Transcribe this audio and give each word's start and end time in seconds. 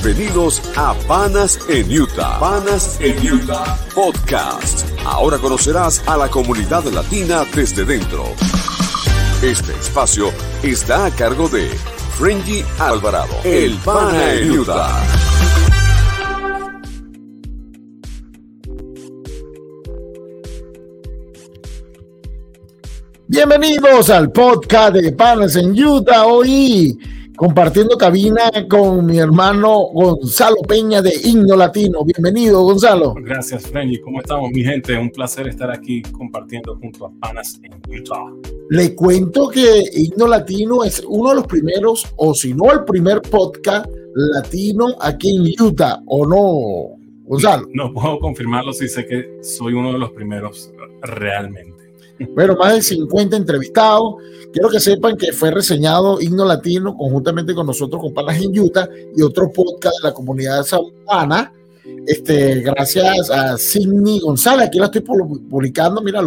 Bienvenidos 0.00 0.62
a 0.76 0.94
Panas 1.08 1.58
en 1.68 1.90
Utah. 1.90 2.38
Panas 2.38 3.00
en 3.00 3.34
Utah 3.34 3.76
Podcast. 3.92 4.86
Ahora 5.04 5.38
conocerás 5.38 6.06
a 6.06 6.16
la 6.16 6.28
comunidad 6.28 6.84
latina 6.84 7.44
desde 7.52 7.84
dentro. 7.84 8.24
Este 9.42 9.72
espacio 9.72 10.30
está 10.62 11.06
a 11.06 11.10
cargo 11.10 11.48
de 11.48 11.68
Frenji 12.16 12.64
Alvarado, 12.78 13.34
el 13.42 13.76
Pana 13.78 14.34
en 14.34 14.60
Utah. 14.60 15.02
Bienvenidos 23.26 24.10
al 24.10 24.30
podcast 24.30 24.94
de 24.94 25.10
Panas 25.12 25.56
en 25.56 25.72
Utah. 25.72 26.24
Hoy 26.26 26.96
compartiendo 27.38 27.96
cabina 27.96 28.50
con 28.68 29.06
mi 29.06 29.18
hermano 29.18 29.90
Gonzalo 29.92 30.56
Peña 30.66 31.00
de 31.00 31.12
Himno 31.22 31.54
Latino. 31.54 32.04
Bienvenido, 32.04 32.62
Gonzalo. 32.62 33.14
Gracias, 33.14 33.68
Frenny. 33.68 34.00
¿Cómo 34.00 34.20
estamos, 34.20 34.50
mi 34.50 34.64
gente? 34.64 34.98
Un 34.98 35.08
placer 35.10 35.46
estar 35.46 35.70
aquí 35.70 36.02
compartiendo 36.02 36.76
junto 36.76 37.06
a 37.06 37.12
Panas 37.20 37.60
en 37.62 37.80
Utah. 37.88 38.24
Le 38.70 38.92
cuento 38.96 39.48
que 39.50 39.84
Himno 39.92 40.26
Latino 40.26 40.82
es 40.82 41.00
uno 41.06 41.30
de 41.30 41.36
los 41.36 41.46
primeros, 41.46 42.12
o 42.16 42.34
si 42.34 42.52
no 42.52 42.72
el 42.72 42.84
primer 42.84 43.22
podcast 43.22 43.88
latino 44.14 44.88
aquí 45.00 45.36
en 45.36 45.64
Utah, 45.64 46.02
¿o 46.06 46.26
no, 46.26 46.98
Gonzalo? 47.24 47.68
No, 47.72 47.92
puedo 47.94 48.18
confirmarlo 48.18 48.72
si 48.72 48.88
sé 48.88 49.06
que 49.06 49.38
soy 49.42 49.74
uno 49.74 49.92
de 49.92 49.98
los 49.98 50.10
primeros 50.10 50.72
realmente. 51.02 51.77
Bueno, 52.34 52.56
más 52.56 52.74
de 52.74 52.82
50 52.82 53.36
entrevistados. 53.36 54.14
Quiero 54.52 54.68
que 54.68 54.80
sepan 54.80 55.16
que 55.16 55.32
fue 55.32 55.50
reseñado 55.50 56.20
Himno 56.20 56.44
Latino 56.44 56.96
conjuntamente 56.96 57.54
con 57.54 57.66
nosotros, 57.66 58.00
con 58.00 58.14
Panas 58.14 58.40
en 58.42 58.58
Utah 58.58 58.88
y 59.16 59.22
otro 59.22 59.50
podcast 59.52 59.96
de 60.02 60.08
la 60.08 60.14
comunidad 60.14 60.64
Ana. 61.08 61.52
Este, 62.06 62.60
gracias 62.60 63.30
a 63.30 63.56
Sidney 63.56 64.20
González. 64.20 64.68
Aquí 64.68 64.78
la 64.78 64.86
estoy 64.86 65.02
publicando. 65.02 66.00
Mira, 66.00 66.22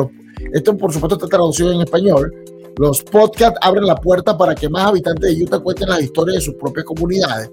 esto 0.54 0.78
por 0.78 0.94
supuesto 0.94 1.16
está 1.16 1.28
traducido 1.28 1.72
en 1.72 1.82
español. 1.82 2.34
Los 2.78 3.02
podcasts 3.02 3.60
abren 3.62 3.86
la 3.86 3.96
puerta 3.96 4.38
para 4.38 4.56
que 4.56 4.70
más 4.70 4.88
habitantes 4.88 5.38
de 5.38 5.44
Utah 5.44 5.60
cuenten 5.60 5.90
las 5.90 6.02
historias 6.02 6.38
de 6.38 6.42
sus 6.42 6.56
propias 6.56 6.86
comunidades 6.86 7.50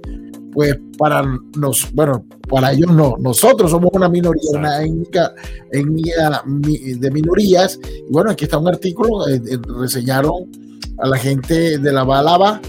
pues 0.59 0.77
para 0.99 1.23
nos, 1.57 1.89
bueno, 1.93 2.25
para 2.49 2.73
ellos 2.73 2.91
no, 2.91 3.15
nosotros 3.21 3.71
somos 3.71 3.91
una 3.93 4.09
minoría, 4.09 4.59
una 4.59 4.83
étnica, 4.83 5.33
de 5.71 7.11
minorías, 7.13 7.79
y 7.87 8.13
bueno, 8.13 8.33
aquí 8.33 8.43
está 8.43 8.59
un 8.59 8.67
artículo, 8.67 9.29
eh, 9.29 9.37
eh, 9.37 9.59
reseñaron 9.79 10.51
a 10.99 11.07
la 11.07 11.17
gente 11.17 11.79
de 11.79 11.93
la 11.93 12.03
Balaba, 12.03 12.61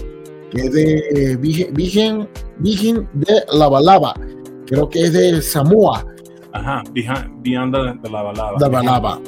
que 0.52 0.60
es 0.60 0.72
de 0.72 0.98
eh, 1.32 1.36
Virgen, 1.36 2.28
Virgen 2.60 3.08
de 3.12 3.42
la 3.54 3.66
Balaba, 3.66 4.14
creo 4.68 4.88
que 4.88 5.06
es 5.06 5.12
de 5.12 5.42
Samoa. 5.42 6.06
Ajá, 6.52 6.84
Vianda 7.42 7.96
de 8.00 8.08
la 8.08 8.22
Balaba. 8.22 8.56
De 8.56 8.68
Balaba, 8.68 9.20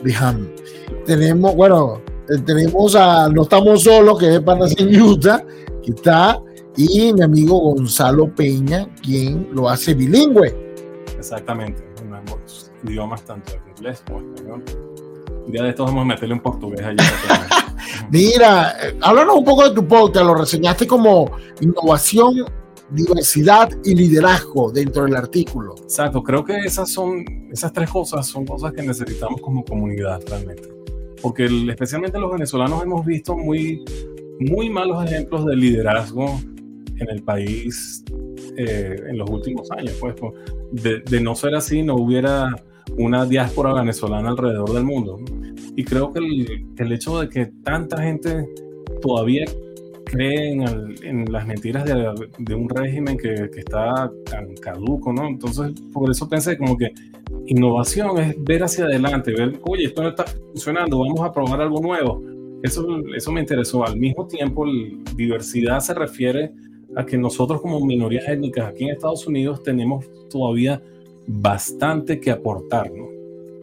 Tenemos, 1.05 1.57
bueno, 1.57 2.01
tenemos 2.47 2.95
a 2.95 3.29
No 3.29 3.43
Estamos 3.43 3.83
Solos, 3.83 4.21
que 4.21 4.37
es 4.37 4.41
para 4.41 4.67
Utah, 5.03 5.45
que 5.83 5.91
está 5.91 6.41
y 6.77 7.13
mi 7.13 7.23
amigo 7.23 7.59
Gonzalo 7.59 8.35
Peña, 8.35 8.89
quien 9.03 9.49
lo 9.53 9.69
hace 9.69 9.95
bilingüe. 9.95 10.75
Exactamente, 11.19 11.85
ambos 12.13 12.71
idiomas, 12.85 13.25
tanto 13.25 13.53
en 13.53 13.77
inglés 13.77 14.03
como 14.07 14.21
en 14.21 14.35
español. 14.35 14.65
Un 15.47 15.53
día 15.53 15.63
de 15.65 15.71
estos 15.71 15.87
vamos 15.87 16.03
a 16.03 16.05
meterle 16.07 16.35
en 16.35 16.41
portugués 16.41 16.83
allí. 16.83 16.97
Mira, 18.11 18.77
eh, 18.83 18.97
háblanos 19.01 19.37
un 19.37 19.45
poco 19.45 19.69
de 19.69 19.75
tu 19.75 19.87
podcast, 19.87 20.27
lo 20.27 20.35
reseñaste 20.35 20.87
como 20.87 21.31
innovación, 21.61 22.45
diversidad 22.91 23.71
y 23.85 23.95
liderazgo 23.95 24.71
dentro 24.71 25.05
del 25.05 25.17
artículo. 25.17 25.75
Exacto, 25.83 26.23
creo 26.23 26.45
que 26.45 26.57
esas 26.59 26.91
son, 26.91 27.25
esas 27.51 27.73
tres 27.73 27.91
cosas 27.91 28.27
son 28.27 28.47
cosas 28.47 28.73
que 28.73 28.83
necesitamos 28.83 29.41
como 29.41 29.65
comunidad 29.65 30.21
realmente. 30.29 30.69
Porque 31.21 31.47
especialmente 31.69 32.19
los 32.19 32.33
venezolanos 32.33 32.83
hemos 32.83 33.05
visto 33.05 33.37
muy, 33.37 33.85
muy 34.41 34.71
malos 34.71 35.05
ejemplos 35.05 35.47
de 35.47 35.57
liderazgo 35.57 36.41
en 37.03 37.11
el 37.11 37.23
país 37.23 38.05
eh, 38.57 38.97
en 39.09 39.19
los 39.19 39.29
últimos 39.31 39.71
años. 39.71 39.97
Pues, 40.01 40.15
de, 40.73 41.21
no 41.21 41.35
ser 41.35 41.55
así, 41.55 41.83
no 41.83 41.97
hubiera 41.97 42.55
una 42.97 43.25
diáspora 43.27 43.75
venezolana 43.75 44.31
alrededor 44.31 44.73
del 44.73 44.85
mundo. 44.85 45.21
Y 45.77 45.85
creo 45.85 46.13
que 46.13 46.19
el, 46.19 46.93
hecho 46.93 47.21
de 47.21 47.29
que 47.29 47.47
tanta 47.65 48.03
gente 48.03 48.49
todavía 49.01 49.45
cree 50.05 50.53
en, 50.53 51.33
las 51.33 51.47
mentiras 51.47 51.85
de, 51.85 52.55
un 52.55 52.69
régimen 52.69 53.17
que, 53.17 53.51
que, 53.51 53.61
está 53.61 54.11
tan 54.27 54.55
caduco, 54.57 55.13
¿no? 55.13 55.27
Entonces, 55.27 55.73
por 55.93 56.11
eso 56.11 56.29
pensé 56.29 56.59
como 56.59 56.77
que 56.77 56.93
innovación 57.47 58.19
es 58.19 58.45
ver 58.45 58.63
hacia 58.63 58.85
adelante, 58.85 59.33
ver, 59.33 59.59
oye, 59.63 59.85
esto 59.85 60.03
no 60.03 60.11
está 60.11 60.25
funcionando, 60.25 60.99
vamos 60.99 61.21
a 61.21 61.33
probar 61.33 61.63
algo 61.63 61.81
nuevo. 61.81 62.23
Eso, 62.63 62.87
eso 63.17 63.33
me 63.33 63.41
interesó. 63.41 63.85
Al 63.85 63.97
mismo 63.97 64.27
tiempo, 64.27 64.65
diversidad 65.17 65.81
se 65.81 65.95
refiere 65.95 66.53
a 66.97 67.07
que 67.07 67.17
nosotros 67.17 67.61
como 67.61 67.85
minorías 67.85 68.29
étnicas 68.29 68.69
aquí 68.69 68.85
en 68.85 68.91
Estados 68.91 69.27
Unidos 69.27 69.63
tenemos 69.63 70.05
todavía 70.29 70.83
bastante 71.27 72.21
que 72.21 72.31
aportar, 72.31 72.91
¿no? 72.93 73.09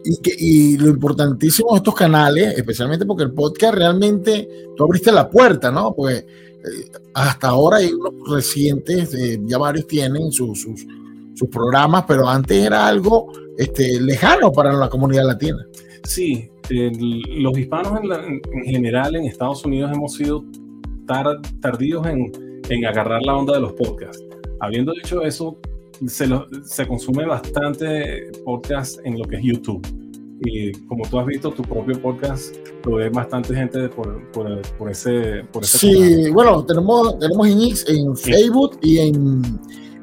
Y, 0.02 0.16
que, 0.16 0.32
y 0.36 0.78
lo 0.78 0.88
importantísimo 0.88 1.72
de 1.72 1.78
estos 1.78 1.94
canales, 1.94 2.56
especialmente 2.56 3.04
porque 3.04 3.24
el 3.24 3.32
podcast 3.32 3.74
realmente, 3.74 4.48
tú 4.74 4.84
abriste 4.84 5.12
la 5.12 5.28
puerta, 5.28 5.70
¿no? 5.70 5.94
Pues 5.94 6.20
eh, 6.20 6.90
hasta 7.12 7.48
ahora 7.48 7.78
hay 7.78 7.92
unos 7.92 8.14
recientes, 8.30 9.14
eh, 9.14 9.40
ya 9.44 9.58
varios 9.58 9.86
tienen 9.86 10.32
sus, 10.32 10.62
sus, 10.62 10.86
sus, 11.34 11.48
programas, 11.50 12.04
pero 12.08 12.26
antes 12.26 12.64
era 12.64 12.86
algo 12.86 13.30
este, 13.58 14.00
lejano 14.00 14.50
para 14.50 14.72
la 14.72 14.88
comunidad 14.88 15.26
latina. 15.26 15.66
Sí, 16.04 16.50
los 16.70 17.58
hispanos 17.58 18.00
en, 18.02 18.40
en, 18.52 18.64
general 18.64 19.16
en 19.16 19.26
Estados 19.26 19.64
Unidos 19.66 19.92
hemos 19.92 20.14
sido 20.14 20.44
tardíos 21.60 22.06
en 22.06 22.49
en 22.70 22.86
agarrar 22.86 23.22
la 23.22 23.36
onda 23.36 23.54
de 23.54 23.60
los 23.60 23.72
podcasts. 23.72 24.24
Habiendo 24.60 24.92
dicho 24.92 25.22
eso, 25.22 25.56
se, 26.06 26.28
se 26.64 26.86
consume 26.86 27.26
bastante 27.26 28.30
podcast 28.44 28.98
en 29.04 29.18
lo 29.18 29.24
que 29.24 29.36
es 29.36 29.42
YouTube. 29.42 29.86
Y 30.42 30.72
como 30.86 31.06
tú 31.08 31.18
has 31.18 31.26
visto, 31.26 31.50
tu 31.50 31.62
propio 31.62 32.00
podcast 32.00 32.56
lo 32.84 32.96
ve 32.96 33.10
bastante 33.10 33.54
gente 33.54 33.88
por, 33.90 34.30
por, 34.32 34.62
por 34.78 34.90
ese, 34.90 35.44
por 35.52 35.62
ese 35.62 35.78
Sí, 35.78 36.30
bueno, 36.30 36.64
tenemos, 36.64 37.18
tenemos 37.18 37.46
en, 37.46 37.96
en 37.96 38.16
Facebook 38.16 38.78
y 38.80 38.98
en, 38.98 39.42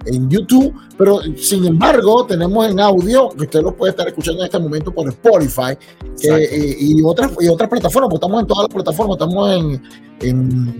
en 0.05 0.29
YouTube, 0.29 0.73
pero 0.95 1.21
sin 1.35 1.65
embargo 1.65 2.25
tenemos 2.27 2.67
en 2.69 2.79
audio, 2.79 3.29
que 3.29 3.45
usted 3.45 3.61
lo 3.61 3.75
puede 3.75 3.91
estar 3.91 4.07
escuchando 4.07 4.41
en 4.41 4.45
este 4.45 4.59
momento 4.59 4.93
por 4.93 5.07
Spotify 5.07 5.75
eh, 6.23 6.75
y, 6.79 7.01
otras, 7.01 7.31
y 7.39 7.47
otras 7.47 7.69
plataformas, 7.69 8.09
pues 8.09 8.19
estamos 8.19 8.41
en 8.41 8.47
todas 8.47 8.63
las 8.63 8.73
plataformas, 8.73 9.15
estamos 9.15 9.51
en, 9.51 9.81
en 10.21 10.79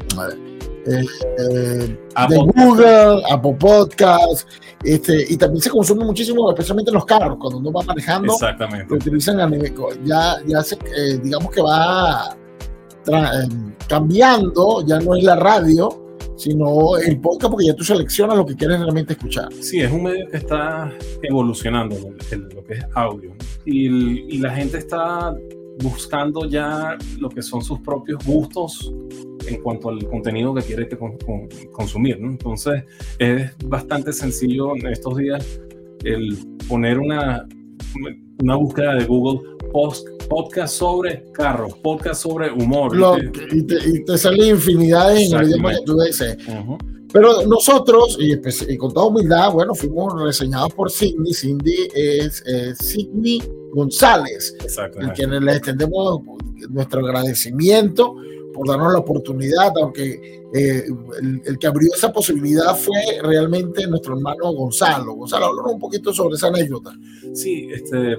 eh, 0.88 1.06
eh, 1.38 1.98
de 2.30 2.38
Google, 2.38 3.22
Apple 3.30 3.56
Podcast, 3.60 4.48
este, 4.84 5.26
y 5.30 5.38
también 5.38 5.62
se 5.62 5.70
consume 5.70 6.06
muchísimo, 6.06 6.50
especialmente 6.50 6.92
en 6.92 6.96
los 6.96 7.06
carros, 7.06 7.38
cuando 7.40 7.60
uno 7.60 7.72
va 7.72 7.84
manejando, 7.84 8.34
Exactamente. 8.34 8.88
lo 8.90 8.96
utilizan 8.96 9.38
ya, 10.04 10.38
ya 10.46 10.64
se, 10.64 10.76
eh, 10.76 11.20
digamos 11.22 11.52
que 11.52 11.62
va 11.62 12.36
cambiando, 13.88 14.86
ya 14.86 15.00
no 15.00 15.16
es 15.16 15.24
la 15.24 15.38
radio, 15.38 16.18
sino 16.36 16.98
el 16.98 17.20
podcast, 17.20 17.52
porque 17.52 17.68
ya 17.68 17.74
tú 17.74 17.84
seleccionas 17.84 18.38
lo 18.38 18.46
que 18.46 18.56
quieres 18.56 18.80
realmente 18.80 19.14
escuchar. 19.14 19.48
Sí, 19.62 19.80
es 19.80 19.92
un 19.92 20.04
medio 20.04 20.28
que 20.30 20.38
está 20.38 20.92
evolucionando, 21.22 21.96
lo 21.98 22.64
que 22.64 22.74
es 22.74 22.86
audio, 22.96 23.34
y, 23.66 24.36
y 24.36 24.38
la 24.40 24.52
gente 24.52 24.78
está 24.78 25.34
buscando 25.82 26.46
ya 26.46 26.98
lo 27.20 27.30
que 27.30 27.42
son 27.42 27.62
sus 27.62 27.80
propios 27.80 28.24
gustos 28.26 28.94
en 29.48 29.62
cuanto 29.62 29.90
al 29.90 30.06
contenido 30.08 30.54
que 30.54 30.62
quiere 30.62 30.88
que 30.88 30.98
consumir. 31.72 32.18
Entonces 32.22 32.84
es 33.20 33.52
bastante 33.66 34.12
sencillo 34.14 34.76
en 34.76 34.88
estos 34.88 35.18
días 35.18 35.60
el 36.04 36.38
poner 36.68 37.00
una, 37.00 37.48
una 38.40 38.56
búsqueda 38.56 38.96
de 38.96 39.06
Google 39.06 39.58
post, 39.72 40.08
podcast 40.30 40.76
sobre 40.76 41.24
carros, 41.32 41.74
podcast 41.76 42.22
sobre 42.22 42.52
humor. 42.52 42.96
y, 43.52 43.64
te, 44.04 44.18
sale 44.18 44.48
infinidades 44.48 45.32
en 45.32 45.40
el 45.40 45.50
idioma 45.50 45.72
que 45.74 45.82
tú 45.86 46.00
dices. 46.00 46.38
Pero 47.12 47.46
nosotros, 47.46 48.18
y, 48.20 48.78
con 48.78 48.94
toda 48.94 49.08
humildad, 49.08 49.52
bueno, 49.52 49.74
fuimos 49.74 50.22
reseñados 50.22 50.74
por 50.74 50.92
Sidney. 50.92 51.34
Cindy 51.34 51.88
es 51.94 52.44
Sidney 52.80 53.42
González, 53.72 54.56
a 54.80 55.14
quienes 55.14 55.42
le 55.42 55.54
extendemos 55.54 56.22
nuestro 56.70 57.06
agradecimiento 57.06 58.16
por 58.58 58.68
darnos 58.68 58.92
la 58.92 59.00
oportunidad, 59.00 59.72
aunque 59.80 60.42
eh, 60.54 60.86
el, 61.46 61.60
que 61.60 61.68
abrió 61.68 61.94
esa 61.94 62.12
posibilidad 62.12 62.76
fue 62.76 63.20
realmente 63.22 63.86
nuestro 63.88 64.16
hermano 64.16 64.52
Gonzalo. 64.52 65.14
Gonzalo, 65.14 65.46
háblanos 65.46 65.74
un 65.74 65.80
poquito 65.80 66.12
sobre 66.12 66.36
esa 66.36 66.48
anécdota. 66.48 66.92
Sí, 67.34 67.70
este, 67.72 68.18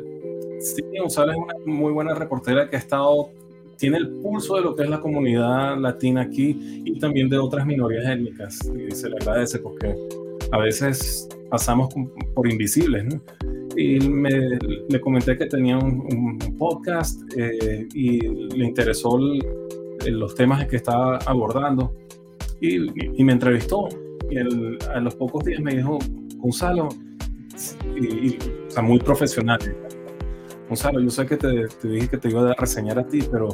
Gonzalo 1.00 1.32
es 1.32 1.38
una 1.38 1.54
muy 1.66 1.92
buena 1.92 2.14
reportera 2.14 2.70
que 2.70 2.76
ha 2.76 2.78
estado, 2.78 3.30
tiene 3.78 3.98
el 3.98 4.08
pulso 4.20 4.56
de 4.56 4.62
lo 4.62 4.74
que 4.74 4.82
es 4.82 4.90
la 4.90 5.00
comunidad 5.00 5.78
latina 5.78 6.22
aquí 6.22 6.82
y 6.84 6.98
también 6.98 7.28
de 7.28 7.38
otras 7.38 7.64
minorías 7.64 8.04
étnicas. 8.06 8.58
Y 8.76 8.90
se 8.94 9.08
le 9.08 9.16
agradece 9.16 9.60
porque 9.60 9.94
a 10.50 10.58
veces 10.58 11.28
pasamos 11.48 11.94
por 12.34 12.50
invisibles. 12.50 13.04
¿no? 13.04 13.20
Y 13.76 14.00
me, 14.00 14.58
le 14.88 15.00
comenté 15.00 15.38
que 15.38 15.46
tenía 15.46 15.78
un, 15.78 16.38
podcast 16.58 17.20
eh, 17.36 17.86
y 17.94 18.18
le 18.18 18.64
interesó 18.64 19.16
los 20.06 20.34
temas 20.34 20.66
que 20.66 20.76
estaba 20.76 21.18
abordando 21.18 21.94
y, 22.60 22.80
me 23.22 23.32
entrevistó. 23.32 23.88
Y 24.30 24.38
a 24.38 25.00
los 25.00 25.14
pocos 25.14 25.44
días 25.44 25.60
me 25.60 25.76
dijo, 25.76 25.98
Gonzalo, 26.36 26.88
y, 27.96 28.36
o 28.36 28.70
sea, 28.70 28.82
muy 28.82 28.98
profesional. 28.98 29.60
Gonzalo, 30.68 31.00
yo 31.00 31.10
sé 31.10 31.26
que 31.26 31.36
te, 31.36 31.66
dije 31.82 32.08
que 32.08 32.18
te 32.18 32.28
iba 32.28 32.50
a 32.50 32.54
reseñar 32.54 32.98
a 32.98 33.06
ti, 33.06 33.20
pero 33.30 33.48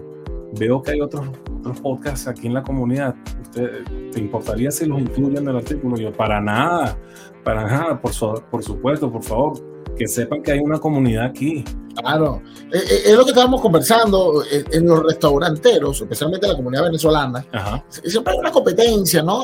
veo 0.59 0.83
que 0.83 0.93
hay 0.93 1.01
otros, 1.01 1.29
otros 1.59 1.81
podcasts 1.81 2.27
aquí 2.29 2.47
en 2.47 2.55
la 2.55 2.63
comunidad. 2.63 3.15
¿Usted, 3.43 3.85
¿Te 4.13 4.21
importaría 4.21 4.71
si 4.71 4.87
los 4.87 5.01
incluyen 5.01 5.39
en 5.39 5.49
el 5.49 5.57
artículo? 5.57 5.97
Yo, 5.97 6.13
para 6.13 6.41
nada, 6.41 6.97
para 7.45 7.65
nada, 7.65 8.01
por, 8.01 8.13
por 8.51 8.63
supuesto, 8.63 9.11
por 9.11 9.23
favor 9.23 9.74
que 9.97 10.09
sepan 10.09 10.43
que 10.43 10.53
hay 10.53 10.61
una 10.61 10.79
comunidad 10.79 11.27
aquí. 11.27 11.65
Claro, 11.95 12.43
eh, 12.73 12.79
eh, 12.91 13.03
es, 13.07 13.17
lo 13.17 13.25
que 13.25 13.31
estábamos 13.31 13.61
conversando 13.61 14.43
eh, 14.51 14.65
en, 14.73 14.87
los 14.87 15.03
restauranteros, 15.05 16.01
especialmente 16.01 16.47
la 16.49 16.57
comunidad 16.57 16.85
venezolana. 16.85 17.47
Siempre 17.89 18.33
hay 18.33 18.39
una 18.41 18.51
competencia, 18.51 19.23
¿no? 19.23 19.43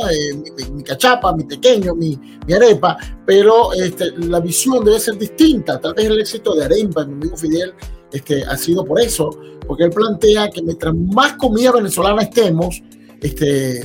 mi, 0.72 0.82
cachapa, 0.82 1.32
mi 1.32 1.44
pequeño, 1.44 1.94
mi, 1.94 2.18
mi 2.46 2.52
arepa, 2.52 2.96
pero 3.24 3.72
este, 3.72 4.10
la 4.18 4.40
visión 4.40 4.84
debe 4.84 4.98
ser 4.98 5.16
distinta. 5.16 5.80
Tal 5.80 5.94
vez 5.94 6.06
el 6.06 6.20
éxito 6.20 6.54
de 6.54 6.64
Arepa, 6.64 7.04
mi 7.04 7.14
amigo 7.14 7.36
Fidel, 7.36 7.72
es 8.12 8.22
que 8.22 8.42
ha 8.42 8.56
sido 8.56 8.84
por 8.84 9.00
eso, 9.00 9.30
porque 9.66 9.84
él 9.84 9.90
plantea 9.90 10.50
que 10.50 10.62
mientras 10.62 10.94
más 10.94 11.34
comida 11.34 11.70
venezolana 11.70 12.22
estemos, 12.22 12.82
este, 13.20 13.82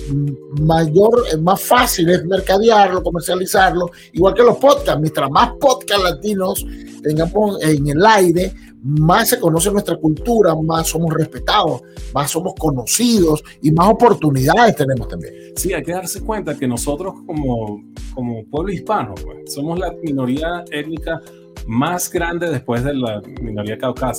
mayor, 0.62 1.40
más 1.42 1.62
fácil 1.62 2.10
es 2.10 2.24
mercadearlo, 2.26 3.04
comercializarlo, 3.04 3.92
igual 4.14 4.34
que 4.34 4.44
los 4.44 4.58
podcasts. 4.58 5.00
Mientras 5.00 5.30
más 5.30 5.52
podcasts 5.60 6.04
latinos 6.04 6.66
tengamos 7.04 7.62
en 7.62 7.88
el 7.88 8.06
aire, 8.06 8.54
más 8.86 9.30
se 9.30 9.40
conoce 9.40 9.72
nuestra 9.72 9.98
cultura, 9.98 10.54
más 10.56 10.88
somos 10.88 11.14
respetados, 11.14 11.82
más 12.14 12.30
somos 12.30 12.54
conocidos 12.58 13.44
y 13.62 13.72
más 13.72 13.90
oportunidades 13.90 14.76
tenemos 14.76 15.08
también. 15.08 15.34
Sí, 15.56 15.74
hay 15.74 15.82
que 15.82 15.92
darse 15.92 16.22
cuenta 16.22 16.56
que 16.56 16.68
nosotros 16.68 17.16
como, 17.26 17.84
como 18.14 18.46
pueblo 18.46 18.72
hispano 18.72 19.16
pues, 19.16 19.54
somos 19.54 19.80
la 19.80 19.92
minoría 20.04 20.64
étnica 20.72 21.20
más 21.66 22.12
grande 22.12 22.50
después 22.50 22.84
de 22.84 22.94
la 22.94 23.22
minoría 23.42 23.78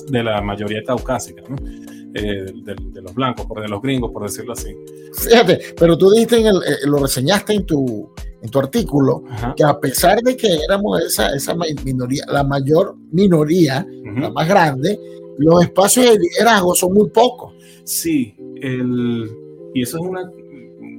de 0.08 0.22
la 0.22 0.40
mayoría 0.40 0.82
caucásica. 0.82 1.42
¿no? 1.48 1.56
Eh, 2.18 2.46
de, 2.64 3.02
los 3.02 3.14
blancos, 3.14 3.46
por 3.46 3.60
de 3.60 3.68
los 3.68 3.82
gringos, 3.82 4.10
por 4.10 4.22
decirlo 4.22 4.54
así. 4.54 4.74
Fíjate, 5.12 5.60
pero 5.78 5.98
tú 5.98 6.10
dijiste, 6.10 6.40
en 6.40 6.46
el, 6.46 6.56
eh, 6.56 6.86
lo 6.86 6.98
reseñaste 6.98 7.52
en 7.52 7.66
tu, 7.66 8.10
en 8.40 8.50
tu 8.50 8.58
artículo, 8.58 9.22
que 9.54 9.64
a 9.64 9.78
pesar 9.78 10.20
de 10.22 10.36
que 10.36 10.48
éramos 10.66 11.00
esa, 11.02 11.34
esa 11.34 11.54
minoría, 11.84 12.24
la 12.28 12.42
mayor 12.42 12.96
minoría, 13.12 13.86
la 14.04 14.30
más 14.30 14.48
grande, 14.48 14.98
los 15.38 15.62
espacios 15.62 16.06
de 16.06 16.18
liderazgo 16.18 16.74
son 16.74 16.94
muy 16.94 17.10
pocos. 17.10 17.52
Sí, 17.84 18.34
el, 18.62 19.30
y 19.74 19.82
eso 19.82 19.98
es 19.98 20.02
una, 20.02 20.30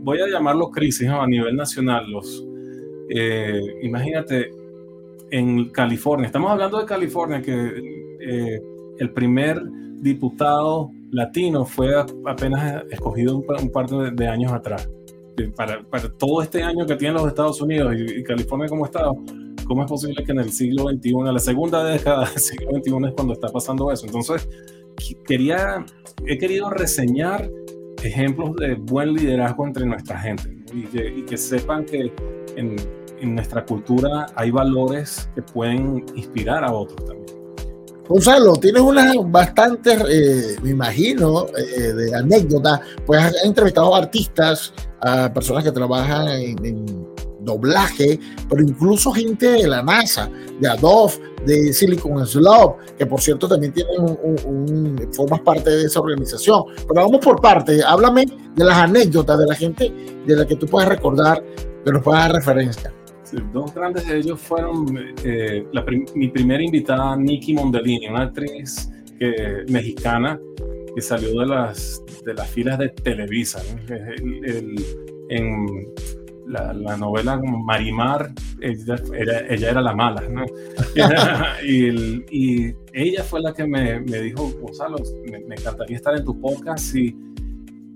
voy 0.01 0.21
a 0.21 0.27
llamarlo 0.27 0.69
crisis 0.69 1.09
a 1.09 1.25
nivel 1.25 1.55
nacional. 1.55 2.09
Los, 2.11 2.45
eh, 3.09 3.61
imagínate, 3.81 4.51
en 5.31 5.69
California, 5.69 6.27
estamos 6.27 6.51
hablando 6.51 6.79
de 6.79 6.85
California, 6.85 7.41
que 7.41 8.61
el 8.99 9.13
primer 9.13 9.61
diputado 10.01 10.91
latino 11.11 11.65
fue 11.65 11.93
apenas 12.25 12.83
escogido 12.91 13.37
un, 13.37 13.71
par 13.71 13.87
de, 13.89 14.27
años 14.27 14.51
atrás. 14.51 14.89
Para, 15.55 15.83
para, 15.83 16.09
todo 16.09 16.41
este 16.41 16.63
año 16.63 16.85
que 16.85 16.95
tienen 16.95 17.17
los 17.17 17.27
Estados 17.27 17.61
Unidos 17.61 17.95
y, 17.95 18.23
California 18.23 18.67
como 18.67 18.85
Estado, 18.85 19.15
¿cómo 19.67 19.83
es 19.83 19.89
posible 19.89 20.23
que 20.23 20.31
en 20.31 20.39
el 20.39 20.51
siglo 20.51 20.89
XXI, 20.89 21.09
en 21.09 21.33
la 21.33 21.39
segunda 21.39 21.83
década 21.83 22.27
del 22.29 22.39
siglo 22.39 22.71
XXI 22.71 23.07
es 23.07 23.13
cuando 23.13 23.33
está 23.33 23.47
pasando 23.49 23.91
eso? 23.91 24.05
Entonces, 24.05 24.49
quería, 25.25 25.85
he 26.25 26.37
querido 26.37 26.69
reseñar 26.69 27.49
ejemplos 28.03 28.55
de 28.55 28.75
buen 28.75 29.13
liderazgo 29.13 29.65
entre 29.65 29.85
nuestra 29.85 30.19
gente 30.19 30.57
y, 30.73 30.83
que, 30.83 31.07
y, 31.17 31.21
que, 31.23 31.37
sepan 31.37 31.85
que 31.85 32.11
en, 32.55 32.75
en 33.19 33.35
nuestra 33.35 33.65
cultura 33.65 34.27
hay 34.35 34.51
valores 34.51 35.29
que 35.35 35.41
pueden 35.41 36.03
inspirar 36.15 36.63
a 36.63 36.71
otros 36.71 37.05
también. 37.05 37.46
Gonzalo, 38.07 38.55
tienes 38.55 38.81
unas 38.81 39.15
bastantes, 39.25 40.01
eh, 40.09 40.55
me 40.63 40.69
imagino, 40.69 41.47
eh, 41.57 41.93
de 41.93 42.15
anécdotas, 42.15 42.79
pues 43.05 43.21
has 43.21 43.43
entrevistado 43.43 43.93
a 43.93 43.99
artistas, 43.99 44.73
a 45.01 45.31
personas 45.33 45.63
que 45.63 45.71
trabajan 45.71 46.27
en, 46.29 47.07
doblaje, 47.41 48.19
pero 48.49 48.61
incluso 48.61 49.13
gente 49.13 49.49
de 49.49 49.67
la 49.69 49.81
NASA, 49.81 50.29
de 50.59 50.67
Adobe, 50.67 51.13
de 51.45 51.71
Silicon 51.71 52.27
Slope, 52.27 52.83
que 52.97 53.05
por 53.05 53.21
cierto 53.21 53.47
también 53.47 53.71
tienen 53.71 54.01
un, 54.01 55.09
formas 55.13 55.39
parte 55.41 55.69
de 55.69 55.83
esa 55.83 56.01
organización. 56.01 56.63
Pero 56.75 57.05
vamos 57.05 57.21
por 57.23 57.39
parte, 57.39 57.81
háblame 57.81 58.25
de 58.53 58.65
las 58.65 58.77
anécdotas 58.77 59.39
de 59.39 59.45
la 59.45 59.55
gente 59.55 59.93
de 60.25 60.35
la 60.35 60.45
que 60.45 60.57
tú 60.57 60.65
puedes 60.65 60.89
recordar, 60.89 61.41
que 61.85 61.91
nos 61.93 62.03
puedas 62.03 62.23
dar 62.23 62.33
referencia 62.33 62.93
dos 63.53 63.73
grandes 63.73 64.07
de 64.07 64.17
ellos 64.17 64.39
fueron 64.39 64.85
eh, 65.23 65.65
mi 66.15 66.27
primera 66.29 66.63
invitada, 66.63 67.15
Nikki 67.15 67.53
Mondellini, 67.53 68.07
una 68.07 68.23
actriz 68.23 68.89
mexicana 69.69 70.39
que 70.93 71.01
salió 71.01 71.39
de 71.39 71.45
las, 71.47 72.01
de 72.23 72.33
las 72.33 72.49
filas 72.49 72.77
de 72.77 72.89
Televisa. 72.89 73.61
en 75.29 75.55
la, 76.47 76.97
novela 76.97 77.37
Marimar, 77.37 78.31
ella 78.61 78.95
era, 79.13 79.39
ella 79.47 79.69
era 79.71 79.81
la 79.81 79.93
mala. 79.93 80.23
y, 81.63 82.73
ella 82.93 83.23
fue 83.23 83.41
la 83.41 83.53
que 83.53 83.67
me, 83.67 83.99
dijo, 84.01 84.51
Gonzalo, 84.61 84.97
me, 85.29 85.39
me, 85.39 85.55
encantaría 85.55 85.97
estar 85.97 86.15
en 86.15 86.23
tu 86.23 86.39
podcast 86.39 86.95
y 86.95 87.15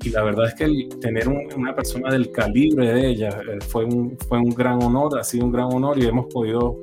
y 0.04 0.10
la 0.10 0.24
verdad 0.24 0.48
es 0.48 0.54
que 0.56 0.64
el 0.64 0.90
tener 1.00 1.28
una 1.28 1.76
persona 1.76 2.12
del 2.12 2.32
calibre 2.32 2.94
de 2.94 3.10
ella 3.10 3.30
eh, 3.30 3.60
fue, 3.68 3.86
un, 3.86 4.18
fue 4.28 4.40
un 4.40 4.50
gran 4.50 4.82
honor, 4.82 5.20
ha 5.20 5.24
sido 5.24 5.46
un 5.46 5.52
gran 5.52 5.66
honor 5.72 6.00
y 6.00 6.06
hemos 6.06 6.26
podido, 6.28 6.78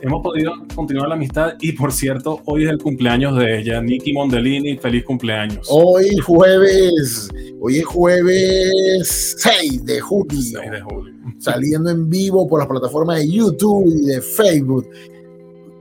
hemos 0.00 0.22
podido 0.22 0.52
continuar 0.74 1.08
la 1.08 1.16
amistad. 1.16 1.54
Y 1.60 1.72
por 1.72 1.92
cierto, 1.92 2.40
hoy 2.46 2.64
es 2.64 2.70
el 2.70 2.78
cumpleaños 2.78 3.36
de 3.36 3.60
ella, 3.60 3.80
Nikki 3.80 4.12
Mondellini, 4.12 4.76
feliz 4.78 5.04
cumpleaños. 5.04 5.66
Hoy 5.70 6.16
jueves, 6.18 7.28
hoy 7.60 7.78
es 7.78 7.86
jueves 7.86 9.36
6 9.38 9.84
de 9.84 10.00
julio. 10.00 10.40
6 10.40 10.70
de 10.70 10.80
julio. 10.80 11.14
Saliendo 11.38 11.90
en 11.90 12.08
vivo 12.08 12.46
por 12.46 12.60
las 12.60 12.68
plataformas 12.68 13.18
de 13.18 13.28
YouTube 13.28 13.86
y 13.86 14.06
de 14.06 14.20
Facebook. 14.20 14.88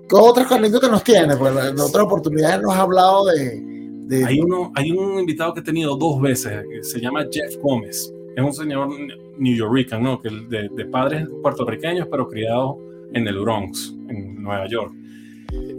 ¿Qué 0.08 0.16
otras 0.16 0.52
anécdotas 0.52 0.90
nos 0.90 1.04
tiene? 1.04 1.38
Pues 1.38 1.54
en 1.54 1.80
otras 1.80 2.06
oportunidades 2.06 2.62
nos 2.62 2.74
ha 2.74 2.82
hablado 2.82 3.26
de, 3.26 3.69
hay, 4.10 4.40
uno, 4.40 4.72
hay 4.76 4.92
un 4.92 5.20
invitado 5.20 5.54
que 5.54 5.60
he 5.60 5.64
tenido 5.64 5.96
dos 5.96 6.20
veces, 6.22 6.64
que 6.70 6.84
se 6.84 7.00
llama 7.00 7.26
Jeff 7.32 7.58
Gómez. 7.58 8.14
Es 8.36 8.44
un 8.44 8.54
señor 8.54 8.90
new 9.38 9.56
yorker, 9.56 10.00
¿no? 10.00 10.22
Que 10.22 10.30
de, 10.30 10.70
de 10.70 10.86
padres 10.86 11.28
puertorriqueños, 11.42 12.08
pero 12.10 12.28
criado 12.28 12.78
en 13.14 13.28
el 13.28 13.40
Bronx, 13.40 13.94
en 14.08 14.42
Nueva 14.42 14.68
York. 14.68 14.94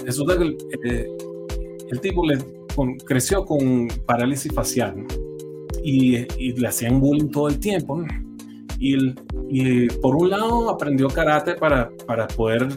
Resulta 0.05 0.37
que 0.37 0.45
el, 0.45 0.59
eh, 0.85 1.09
el 1.91 2.01
tipo 2.01 2.27
le, 2.27 2.39
creció 3.05 3.45
con 3.45 3.89
parálisis 4.07 4.53
facial 4.53 5.07
y, 5.83 6.17
y, 6.39 6.53
le 6.53 6.69
hacían 6.69 7.01
bullying 7.01 7.29
todo 7.29 7.49
el 7.49 7.59
tiempo. 7.59 8.05
Y, 8.79 9.15
y, 9.49 9.89
por 10.01 10.17
un 10.17 10.31
lado 10.31 10.71
aprendió 10.71 11.09
karate 11.09 11.55
para, 11.55 11.91
para 12.07 12.27
poder 12.29 12.69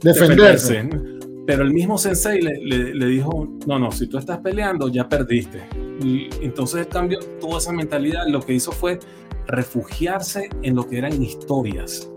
defenderse. 0.00 0.74
defenderse 0.74 1.11
pero 1.46 1.64
el 1.64 1.72
mismo 1.72 1.98
sensei 1.98 2.40
le, 2.40 3.06
dijo, 3.06 3.48
no, 3.66 3.78
no, 3.78 3.90
si 3.90 4.06
tú 4.06 4.18
estás 4.18 4.38
peleando, 4.38 4.88
ya 4.88 5.08
perdiste. 5.08 5.62
Y 6.00 6.28
entonces 6.40 6.86
cambió 6.86 7.18
toda 7.40 7.58
esa 7.58 7.72
mentalidad. 7.72 8.26
Lo 8.28 8.40
que 8.40 8.54
hizo 8.54 8.70
fue 8.70 9.00
refugiarse 9.46 10.48
en 10.62 10.76
lo 10.76 10.86
que 10.88 10.98
eran 10.98 11.20
historias. 11.20 12.08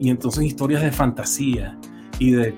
Y 0.00 0.10
entonces 0.10 0.44
historias 0.44 0.82
de 0.82 0.92
fantasía. 0.92 1.78
Y 2.18 2.32
de, 2.32 2.54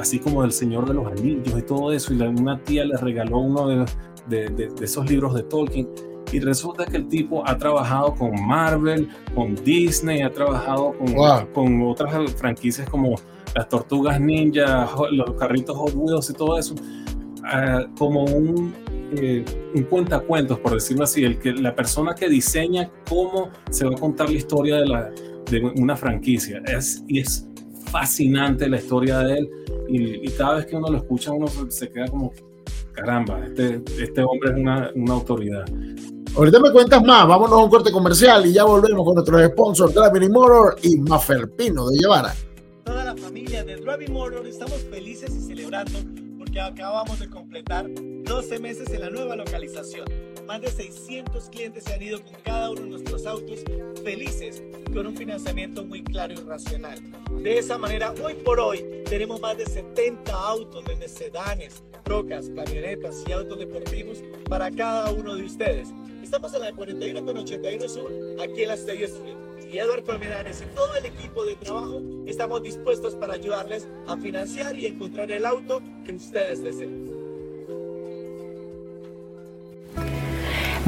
así 0.00 0.18
como 0.18 0.42
del 0.42 0.52
Señor 0.52 0.86
de 0.88 0.94
los 0.94 1.06
Anillos 1.06 1.56
y 1.56 1.62
todo 1.62 1.92
eso. 1.92 2.12
Y 2.12 2.20
una 2.20 2.60
tía 2.64 2.84
le 2.84 2.96
regaló 2.96 3.38
uno 3.38 3.68
de 3.68 4.68
esos 4.80 5.08
libros 5.08 5.34
de 5.34 5.44
Tolkien. 5.44 5.88
Y 6.32 6.40
resulta 6.40 6.84
que 6.84 6.96
el 6.96 7.08
tipo 7.08 7.46
ha 7.46 7.56
trabajado 7.56 8.14
con 8.14 8.30
Marvel, 8.46 9.08
con 9.34 9.54
Disney, 9.56 10.22
ha 10.22 10.30
trabajado 10.30 10.94
con, 10.98 11.46
con 11.52 11.82
otras 11.82 12.32
franquicias 12.34 12.88
como 12.88 13.16
las 13.54 13.68
tortugas 13.68 14.20
ninja, 14.20 14.88
los 15.10 15.32
carritos 15.32 15.76
Hot 15.76 15.92
Wheels 15.94 16.30
y 16.30 16.32
todo 16.34 16.58
eso, 16.58 16.74
ah, 17.44 17.86
como 17.98 18.24
un, 18.24 18.74
eh, 19.16 19.44
un 19.74 19.82
cuentacuentos, 19.84 20.58
por 20.58 20.74
decirlo 20.74 21.04
así, 21.04 21.24
el 21.24 21.38
que, 21.38 21.52
la 21.52 21.74
persona 21.74 22.14
que 22.14 22.28
diseña 22.28 22.90
cómo 23.08 23.50
se 23.70 23.86
va 23.86 23.92
a 23.94 23.98
contar 23.98 24.28
la 24.28 24.36
historia 24.36 24.76
de, 24.76 24.86
la, 24.86 25.10
de 25.50 25.60
una 25.76 25.96
franquicia. 25.96 26.62
Es, 26.66 27.02
y 27.08 27.20
es 27.20 27.48
fascinante 27.90 28.68
la 28.68 28.76
historia 28.76 29.18
de 29.20 29.38
él 29.38 29.50
y, 29.88 30.28
cada 30.32 30.56
vez 30.56 30.66
que 30.66 30.76
uno 30.76 30.88
lo 30.88 30.98
escucha 30.98 31.32
uno 31.32 31.46
se, 31.70 31.90
queda 31.90 32.08
como, 32.08 32.32
caramba, 32.92 33.44
este, 33.46 33.82
este 33.98 34.22
hombre 34.22 34.50
es 34.50 34.56
una, 34.56 34.90
una 34.94 35.14
autoridad. 35.14 35.64
Ahorita 36.38 36.60
me 36.60 36.70
cuentas 36.70 37.02
más, 37.02 37.26
vámonos 37.26 37.58
a 37.58 37.64
un 37.64 37.68
corte 37.68 37.90
comercial 37.90 38.46
y 38.46 38.52
ya 38.52 38.62
volvemos 38.62 39.04
con 39.04 39.16
nuestros 39.16 39.44
sponsors 39.46 39.92
Gravity 39.92 40.28
Motor 40.28 40.76
y 40.84 40.96
Maferpino 40.98 41.88
de 41.88 41.98
Llevara. 41.98 42.32
la 42.86 43.16
familia 43.16 43.64
de 43.64 43.74
Driving 43.74 44.12
Motor 44.12 44.46
estamos 44.46 44.76
felices 44.88 45.34
y 45.34 45.40
celebrando 45.40 45.98
porque 46.38 46.60
acabamos 46.60 47.18
de 47.18 47.28
completar 47.28 47.86
12 47.88 48.60
meses 48.60 48.88
en 48.90 49.00
la 49.00 49.10
nueva 49.10 49.34
localización. 49.34 50.04
Más 50.46 50.60
de 50.60 50.68
600 50.68 51.48
clientes 51.50 51.82
se 51.82 51.94
han 51.94 52.02
ido 52.02 52.22
con 52.22 52.34
cada 52.44 52.70
uno 52.70 52.82
de 52.82 52.88
nuestros 52.90 53.26
autos 53.26 53.64
felices 54.04 54.62
con 54.94 55.08
un 55.08 55.16
financiamiento 55.16 55.84
muy 55.84 56.04
claro 56.04 56.34
y 56.34 56.36
racional. 56.36 57.00
De 57.42 57.58
esa 57.58 57.76
manera, 57.78 58.14
hoy 58.24 58.34
por 58.34 58.60
hoy 58.60 59.02
tenemos 59.10 59.40
más 59.40 59.58
de 59.58 59.66
70 59.66 60.32
autos 60.32 60.84
de 60.84 61.08
sedanes, 61.08 61.82
trocas, 62.04 62.48
camionetas 62.54 63.24
y 63.26 63.32
autos 63.32 63.58
deportivos 63.58 64.22
para 64.48 64.70
cada 64.70 65.10
uno 65.10 65.34
de 65.34 65.42
ustedes. 65.42 65.88
Estamos 66.28 66.52
en 66.52 66.60
la 66.60 66.72
41 66.74 67.24
con 67.24 67.38
81 67.38 67.88
Sur, 67.88 68.12
aquí 68.38 68.60
en 68.60 68.68
la 68.68 68.74
State 68.74 69.04
Street. 69.04 69.36
Y 69.72 69.78
Eduardo 69.78 70.04
Colmenares 70.04 70.60
y 70.60 70.66
todo 70.74 70.94
el 70.96 71.06
equipo 71.06 71.42
de 71.46 71.56
trabajo 71.56 72.02
estamos 72.26 72.62
dispuestos 72.62 73.14
para 73.14 73.32
ayudarles 73.32 73.88
a 74.06 74.14
financiar 74.18 74.78
y 74.78 74.84
encontrar 74.84 75.32
el 75.32 75.46
auto 75.46 75.80
que 76.04 76.12
ustedes 76.12 76.62
deseen. 76.62 77.07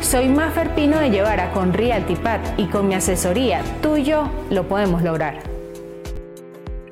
Soy 0.00 0.28
Mafer 0.28 0.74
Pino 0.74 0.98
de 1.00 1.10
Llevara 1.10 1.52
con 1.52 1.72
RealtyPad 1.72 2.40
y 2.56 2.66
con 2.66 2.86
mi 2.88 2.94
asesoría, 2.94 3.62
tú 3.82 3.96
y 3.96 4.04
yo 4.04 4.30
lo 4.48 4.66
podemos 4.66 5.02
lograr. 5.02 5.42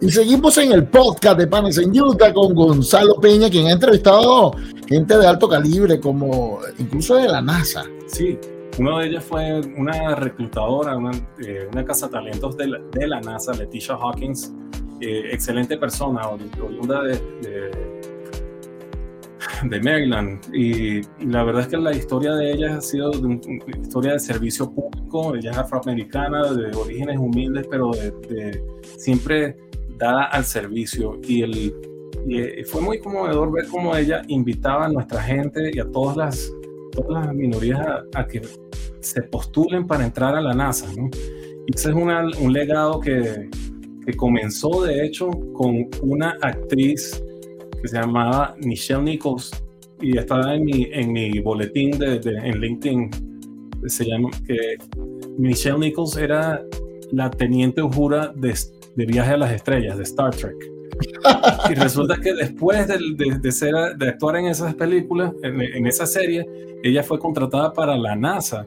Y 0.01 0.11
seguimos 0.11 0.59
en 0.59 0.73
el 0.73 0.85
podcast 0.85 1.39
de 1.39 1.47
Panes 1.47 1.79
en 1.79 1.99
Utah 1.99 2.35
con 2.35 2.55
Gonzalo 2.55 3.15
Peña, 3.21 3.49
quien 3.49 3.69
ha 3.69 3.73
entrevistado 3.73 4.55
gente 4.87 5.17
de 5.17 5.27
alto 5.27 5.49
calibre, 5.49 6.01
como 6.01 6.59
incluso 6.79 7.15
de 7.15 7.29
la 7.29 7.41
NASA. 7.41 7.85
Sí, 8.09 8.39
una 8.79 8.99
de 8.99 9.07
ellas 9.07 9.25
fue 9.25 9.61
una 9.79 10.17
reclutadora, 10.17 10.97
una, 10.97 11.13
eh, 11.39 11.69
casa 11.87 12.07
de 12.07 12.13
talentos 12.13 12.57
de 12.57 13.07
la, 13.07 13.21
NASA, 13.21 13.55
Leticia 13.55 13.95
Hawkins, 13.95 14.53
eh, 15.01 15.31
excelente 15.31 15.79
persona, 15.79 16.29
oriunda 16.29 17.03
de 17.03 17.15
de 17.43 18.16
Maryland. 19.83 20.41
Y, 20.55 21.03
la 21.25 21.45
verdad 21.45 21.63
es 21.63 21.69
que 21.69 21.77
la 21.77 21.95
historia 21.95 22.33
de 22.35 22.53
ella 22.53 22.77
ha 22.77 22.81
sido 22.81 23.11
una 23.13 23.41
historia 23.81 24.13
de 24.13 24.19
servicio 24.19 24.71
público. 24.71 25.35
Ella 25.35 25.51
es 25.51 25.59
afroamericana, 25.59 26.53
de 26.53 26.75
orígenes 26.77 27.19
humildes, 27.19 27.67
pero 27.71 27.91
de, 27.91 28.63
siempre 28.99 29.57
dada 29.99 30.25
al 30.25 30.45
servicio. 30.45 31.19
Y, 31.27 31.43
el, 31.43 31.75
y 32.27 32.65
fue 32.65 32.81
muy 32.81 32.99
conmovedor 32.99 33.53
ver 33.53 33.67
cómo 33.69 33.97
ella 33.97 34.23
invitaba 34.29 34.87
a 34.87 34.89
nuestra 34.89 35.23
gente 35.23 35.71
y 35.73 35.79
a 35.79 35.91
todas 35.91 36.17
las, 36.17 36.53
todas 36.93 37.27
las 37.27 37.35
minorías 37.35 37.87
a, 38.15 38.27
que 38.27 38.43
se 39.01 39.23
postulen 39.23 39.87
para 39.87 40.05
entrar 40.05 40.35
a 40.35 40.41
la 40.41 40.55
NASA. 40.55 40.87
¿no? 40.97 41.09
Y 41.67 41.75
ese 41.75 41.91
es 41.91 41.95
un 41.95 42.53
legado 42.53 43.01
que, 43.01 43.49
que 44.05 44.15
comenzó, 44.15 44.85
de 44.85 45.05
hecho, 45.05 45.31
con 45.53 45.89
una 46.03 46.37
actriz 46.41 47.23
que 47.87 47.91
se 47.91 48.01
llamaba 48.01 48.57
Michelle 48.59 49.03
Nichols 49.03 49.51
y 50.01 50.19
estaba 50.19 50.55
en 50.55 50.65
mi, 50.65 50.89
en 50.91 51.13
mi 51.13 51.39
boletín 51.39 51.97
de, 51.99 52.17
en 52.17 52.61
LinkedIn. 52.61 53.11
Se 53.87 54.05
llama 54.05 54.29
que 54.47 54.77
Michelle 55.39 55.79
Nichols 55.79 56.17
era 56.17 56.61
la 57.13 57.31
teniente 57.31 57.83
jura 57.83 58.33
de, 58.35 58.55
de 58.97 59.07
Viaje 59.07 59.33
a 59.35 59.37
las 59.37 59.53
Estrellas, 59.53 59.97
de 59.97 60.03
Star 60.03 60.35
Trek. 60.35 60.57
y 61.71 61.75
resulta 61.75 62.17
que 62.17 62.35
después 62.35 62.89
de, 62.89 63.39
de, 63.41 63.53
ser, 63.53 63.75
de 63.97 64.09
actuar 64.09 64.37
en 64.37 64.47
esas 64.47 64.75
películas, 64.75 65.33
en, 65.45 65.61
en, 65.61 65.87
esa 65.87 66.07
serie, 66.07 66.45
ella 66.83 67.05
fue 67.05 67.21
contratada 67.21 67.73
para 67.73 67.97
la 67.97 68.17
NASA 68.17 68.67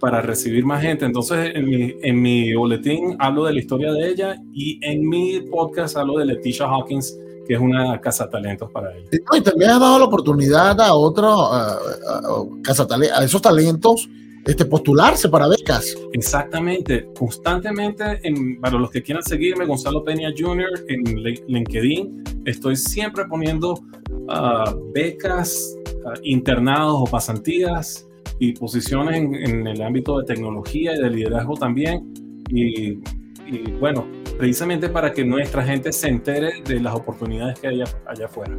para 0.00 0.20
recibir 0.20 0.66
más 0.66 0.82
gente. 0.82 1.06
Entonces, 1.06 1.52
en 1.54 1.64
mi, 1.66 1.94
en 2.02 2.20
mi 2.20 2.52
boletín 2.52 3.16
hablo 3.18 3.44
de 3.44 3.54
la 3.54 3.58
historia 3.60 3.92
de 3.92 4.08
ella 4.08 4.36
y 4.52 4.78
en 4.82 5.08
mi 5.08 5.40
podcast 5.50 5.96
hablo 5.96 6.18
de 6.18 6.26
Leticia 6.26 6.66
Hawkins, 6.66 7.18
que 7.50 7.54
es 7.56 7.60
una 7.60 8.00
casa 8.00 8.30
talentos 8.30 8.70
para 8.70 8.96
ellos. 8.96 9.10
Y 9.12 9.40
también 9.40 9.70
ha 9.72 9.78
dado 9.80 9.98
la 9.98 10.04
oportunidad 10.04 10.80
a 10.80 10.94
otros, 10.94 11.50
casa 12.62 12.86
a 13.12 13.24
esos 13.24 13.42
talentos, 13.42 14.08
este, 14.46 14.64
postularse 14.66 15.28
para 15.28 15.48
becas. 15.48 15.96
Exactamente, 16.12 17.08
constantemente, 17.18 18.20
en, 18.22 18.60
para 18.60 18.78
los 18.78 18.92
que 18.92 19.02
quieran 19.02 19.24
seguirme, 19.24 19.66
Gonzalo 19.66 20.04
Peña 20.04 20.28
Jr. 20.38 20.68
en 20.86 21.02
LinkedIn, 21.48 22.22
estoy 22.44 22.76
siempre 22.76 23.24
poniendo 23.24 23.80
ah, 24.28 24.72
becas, 24.94 25.76
ah, 26.06 26.14
internados 26.22 27.00
o 27.00 27.04
pasantías 27.06 28.06
y 28.38 28.52
posiciones 28.52 29.16
en, 29.16 29.66
el 29.66 29.82
ámbito 29.82 30.20
de 30.20 30.24
tecnología 30.24 30.94
y 30.94 31.02
de 31.02 31.10
liderazgo 31.10 31.54
también. 31.54 32.14
y 32.48 33.00
bueno, 33.80 34.06
precisamente 34.40 34.88
para 34.88 35.12
que 35.12 35.22
nuestra 35.22 35.62
gente 35.62 35.92
se 35.92 36.08
entere 36.08 36.62
de 36.64 36.80
las 36.80 36.94
oportunidades 36.94 37.60
que 37.60 37.68
hay 37.68 37.82
allá, 37.82 38.24
afuera. 38.24 38.56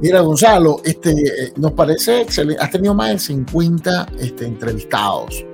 Mira, 0.00 0.20
Gonzalo, 0.20 0.80
este, 0.84 1.14
nos 1.56 1.70
parece 1.72 2.22
excelente. 2.22 2.60
Has 2.60 2.72
tenido 2.72 2.92
más 2.92 3.12
de 3.12 3.18
50 3.20 4.08
este, 4.18 4.46
entrevistados. 4.46 5.46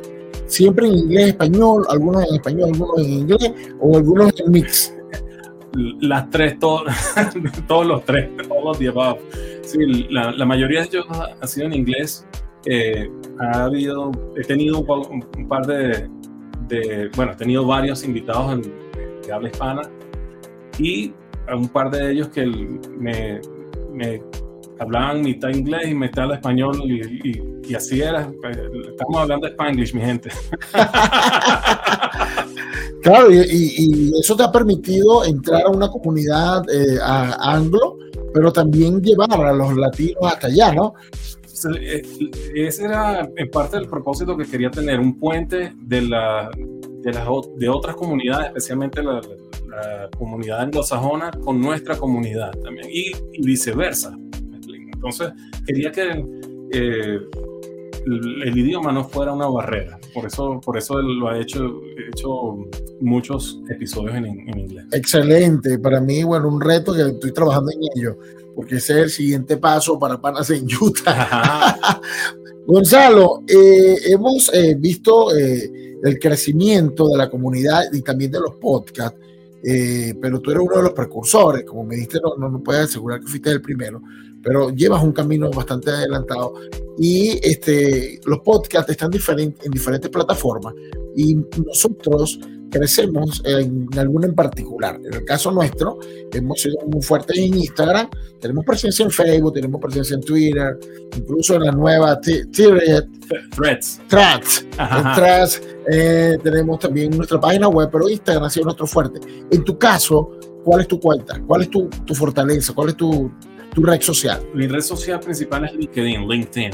Siempre 0.46 0.86
en 0.86 0.94
inglés, 0.94 1.28
español, 1.28 1.84
algunos 1.90 2.26
en 2.26 2.36
español, 2.36 2.70
algunos 2.72 2.98
en 2.98 3.10
inglés 3.10 3.52
o 3.78 3.98
algunos 3.98 4.40
en 4.40 4.50
mix. 4.50 4.94
Las 6.00 6.30
tres, 6.30 6.58
todos 6.60 6.86
los 7.86 8.04
tres, 8.06 8.30
todos 8.48 8.64
los 8.64 8.78
días. 8.78 8.94
Sí, 9.60 10.06
la, 10.08 10.46
mayoría 10.46 10.80
de 10.80 10.86
ellos 10.86 11.06
ha 11.42 11.46
sido 11.46 11.66
en 11.66 11.74
inglés. 11.74 12.26
Eh, 12.64 13.10
ha 13.38 13.64
habido, 13.64 14.12
he 14.34 14.44
tenido 14.44 14.78
un, 14.78 15.46
par 15.46 15.66
de, 15.66 16.08
de, 16.68 17.10
bueno, 17.14 17.32
he 17.32 17.36
tenido 17.36 17.66
varios 17.66 18.02
invitados 18.02 18.54
en, 18.54 18.87
habla 19.32 19.48
hispana 19.48 19.82
y 20.78 21.12
a 21.48 21.56
un 21.56 21.68
par 21.68 21.90
de 21.90 22.12
ellos 22.12 22.28
que 22.28 22.46
me, 22.46 23.40
me 23.92 24.22
hablaban 24.78 25.22
mitad 25.22 25.48
inglés 25.50 25.88
y 25.88 25.94
mitad 25.94 26.32
español 26.32 26.80
y, 26.84 27.42
y, 27.68 27.74
así 27.74 28.00
era. 28.00 28.32
Estamos 28.88 29.16
hablando 29.16 29.46
spanglish, 29.46 29.94
mi 29.94 30.00
gente. 30.00 30.30
claro, 33.02 33.30
y, 33.30 34.12
eso 34.18 34.34
te 34.36 34.44
ha 34.44 34.52
permitido 34.52 35.24
entrar 35.24 35.66
a 35.66 35.68
una 35.68 35.88
comunidad 35.88 36.64
eh, 36.70 36.98
anglo, 37.02 37.98
pero 38.32 38.52
también 38.52 39.02
llevar 39.02 39.32
a 39.32 39.52
los 39.52 39.76
latinos 39.76 40.22
hasta 40.22 40.46
allá, 40.46 40.72
¿no? 40.72 40.94
Eh, 41.80 42.02
ese 42.54 42.84
era 42.84 43.28
en 43.36 43.50
parte 43.50 43.78
el 43.78 43.88
propósito 43.88 44.36
que 44.36 44.44
quería 44.44 44.70
tener, 44.70 45.00
un 45.00 45.18
puente 45.18 45.72
de 45.76 46.02
la, 46.02 46.50
de, 47.02 47.12
las, 47.12 47.26
de 47.56 47.68
otras 47.68 47.96
comunidades, 47.96 48.48
especialmente 48.48 49.02
la, 49.02 49.20
comunidad 50.18 50.60
anglosajona, 50.60 51.30
con 51.30 51.60
nuestra 51.60 51.96
comunidad 51.96 52.50
también, 52.62 52.88
y, 52.90 53.12
viceversa. 53.42 54.18
Entonces, 54.92 55.32
quería 55.64 55.92
que 55.92 56.24
eh, 56.72 57.20
el, 58.06 58.58
idioma 58.58 58.90
no 58.90 59.04
fuera 59.04 59.32
una 59.32 59.46
barrera. 59.46 60.00
Por 60.12 60.26
eso, 60.26 60.60
por 60.60 60.76
eso 60.76 61.00
lo 61.00 61.28
ha 61.28 61.38
hecho, 61.38 61.80
hecho 62.10 62.56
muchos 63.00 63.60
episodios 63.70 64.16
en, 64.16 64.26
en, 64.26 64.58
inglés. 64.58 64.86
Excelente. 64.92 65.78
Para 65.78 66.00
mí, 66.00 66.24
bueno, 66.24 66.48
un 66.48 66.60
reto 66.60 66.94
que 66.94 67.02
estoy 67.02 67.32
trabajando 67.32 67.70
en 67.70 67.78
ello, 67.94 68.18
porque 68.56 68.76
ese 68.76 68.94
es 68.94 68.98
el 68.98 69.10
siguiente 69.10 69.56
paso 69.56 69.98
para 69.98 70.20
Panas 70.20 70.50
en 70.50 70.66
Utah. 70.80 72.00
Gonzalo, 72.66 73.44
eh, 73.48 73.96
hemos 74.08 74.52
eh, 74.52 74.74
visto 74.78 75.28
el 76.02 76.18
crecimiento 76.18 77.08
de 77.08 77.16
la 77.16 77.30
comunidad 77.30 77.84
y 77.92 78.02
también 78.02 78.30
de 78.30 78.40
los 78.40 78.56
podcasts. 78.56 79.18
Eh, 79.62 80.14
pero 80.20 80.40
tú 80.40 80.52
eres 80.52 80.62
uno 80.64 80.76
de 80.76 80.82
los 80.84 80.92
precursores, 80.92 81.64
como 81.64 81.84
me 81.84 81.96
dijiste, 81.96 82.20
no, 82.22 82.36
no, 82.36 82.48
no 82.48 82.62
puedes 82.62 82.84
asegurar 82.84 83.20
que 83.20 83.26
fuiste 83.26 83.50
el 83.50 83.60
primero, 83.60 84.00
pero 84.42 84.70
llevas 84.70 85.02
un 85.02 85.12
camino 85.12 85.50
bastante 85.50 85.90
adelantado 85.90 86.54
y 86.96 87.40
este, 87.42 88.20
los 88.24 88.38
podcasts 88.40 88.90
están 88.90 89.10
diferentes 89.10 89.66
en 89.66 89.72
diferentes 89.72 90.10
plataformas 90.10 90.74
y 91.16 91.36
nosotros 91.66 92.38
crecemos 92.70 93.42
en 93.44 93.88
alguna 93.98 94.26
en 94.26 94.34
particular. 94.34 94.98
En 95.04 95.14
el 95.14 95.24
caso 95.24 95.50
nuestro, 95.50 95.98
hemos 96.32 96.60
sido 96.60 96.76
muy 96.86 97.02
fuertes 97.02 97.38
en 97.38 97.54
Instagram, 97.56 98.08
tenemos 98.40 98.64
presencia 98.64 99.04
en 99.04 99.10
Facebook, 99.10 99.54
tenemos 99.54 99.80
presencia 99.80 100.14
en 100.14 100.22
Twitter, 100.22 100.78
incluso 101.16 101.54
en 101.56 101.62
la 101.64 101.72
nueva 101.72 102.18
Threads. 102.20 104.00
Threads. 105.14 105.62
Eh, 105.90 106.38
tenemos 106.42 106.78
también 106.80 107.10
nuestra 107.16 107.40
página 107.40 107.68
web, 107.68 107.88
pero 107.90 108.08
Instagram 108.08 108.44
ha 108.44 108.50
sido 108.50 108.64
nuestro 108.64 108.86
fuerte. 108.86 109.20
En 109.50 109.64
tu 109.64 109.78
caso, 109.78 110.30
¿cuál 110.64 110.82
es 110.82 110.88
tu 110.88 111.00
cuenta? 111.00 111.40
¿Cuál 111.46 111.62
es 111.62 111.70
tu, 111.70 111.88
tu 111.88 112.14
fortaleza? 112.14 112.72
¿Cuál 112.74 112.90
es 112.90 112.96
tu, 112.96 113.30
tu 113.74 113.82
red 113.82 114.00
social? 114.00 114.40
Mi 114.54 114.66
red 114.66 114.80
social 114.82 115.18
principal 115.20 115.64
es 115.64 115.72
LinkedIn, 115.74 116.28
LinkedIn, 116.28 116.70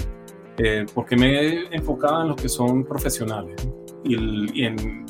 eh, 0.59 0.87
porque 0.93 1.17
me 1.17 1.39
he 1.39 1.77
enfocado 1.77 2.23
en 2.23 2.29
los 2.29 2.37
que 2.37 2.49
son 2.49 2.85
profesionales 2.85 3.55
y, 4.05 4.15
el- 4.15 4.51
y 4.55 4.65
en, 4.65 5.05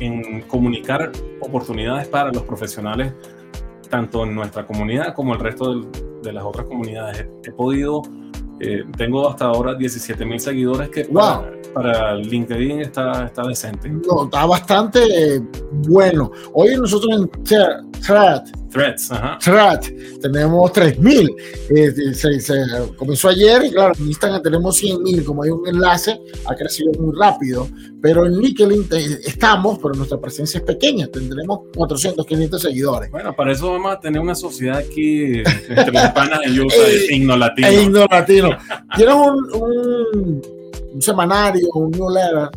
en 0.00 0.42
comunicar 0.42 1.12
oportunidades 1.40 2.08
para 2.08 2.32
los 2.32 2.42
profesionales, 2.42 3.12
tanto 3.88 4.24
en 4.24 4.34
nuestra 4.34 4.66
comunidad 4.66 5.14
como 5.14 5.34
el 5.34 5.40
resto 5.40 5.70
del- 5.70 5.86
de 6.22 6.32
las 6.32 6.44
otras 6.44 6.66
comunidades. 6.66 7.26
He, 7.44 7.48
he 7.48 7.52
podido, 7.52 8.02
eh, 8.60 8.84
tengo 8.96 9.28
hasta 9.28 9.46
ahora 9.46 9.74
17 9.74 10.24
mil 10.26 10.38
seguidores 10.38 10.88
que 10.90 11.04
para, 11.04 11.52
para 11.74 12.14
LinkedIn 12.16 12.80
está, 12.80 13.24
está 13.26 13.46
decente. 13.46 13.88
No, 13.88 14.24
está 14.24 14.44
bastante 14.46 15.00
eh, 15.36 15.40
bueno. 15.88 16.30
Hoy 16.52 16.76
nosotros 16.76 17.20
en 17.20 17.30
Thread, 17.44 18.42
Threads, 18.70 19.12
ajá. 19.12 19.38
Thread 19.38 19.80
tenemos 20.20 20.72
3000. 20.72 21.28
Eh, 21.70 22.14
se, 22.14 22.40
se 22.40 22.54
comenzó 22.96 23.28
ayer 23.28 23.64
y 23.64 23.70
claro, 23.70 23.92
en 23.98 24.06
Instagram 24.06 24.42
tenemos 24.42 24.82
100.000. 24.82 25.24
Como 25.24 25.42
hay 25.42 25.50
un 25.50 25.66
enlace, 25.68 26.20
ha 26.46 26.54
crecido 26.54 26.92
muy 26.98 27.14
rápido. 27.18 27.68
Pero 28.02 28.24
en 28.26 28.38
LinkedIn 28.38 28.88
estamos, 29.26 29.78
pero 29.78 29.94
nuestra 29.94 30.18
presencia 30.18 30.58
es 30.58 30.64
pequeña. 30.64 31.06
Tendremos 31.08 31.60
400, 31.76 32.24
500 32.24 32.62
seguidores. 32.62 33.10
Bueno, 33.10 33.34
para 33.34 33.52
eso 33.52 33.72
vamos 33.72 33.92
a 33.92 34.00
tener 34.00 34.20
una 34.20 34.34
sociedad 34.34 34.78
aquí 34.78 35.42
entre 35.68 35.92
los 35.92 36.08
panas 36.12 36.40
de 36.40 36.60
Utah 36.60 36.74
Eh, 36.80 37.06
e 37.10 37.16
Igno 37.16 37.36
Latino. 37.36 37.68
E 37.68 37.82
Igno 37.82 38.06
Latino. 38.10 38.50
Tienes 38.96 39.14
un, 39.14 39.54
un, 39.54 40.42
un 40.94 41.02
semanario, 41.02 41.68
un 41.74 41.90
newsletter. 41.90 42.48